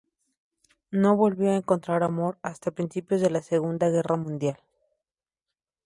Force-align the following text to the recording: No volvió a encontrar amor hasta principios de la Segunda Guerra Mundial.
No 0.89 1.15
volvió 1.15 1.51
a 1.51 1.57
encontrar 1.57 2.01
amor 2.01 2.39
hasta 2.41 2.71
principios 2.71 3.21
de 3.21 3.29
la 3.29 3.43
Segunda 3.43 3.87
Guerra 3.89 4.15
Mundial. 4.15 4.57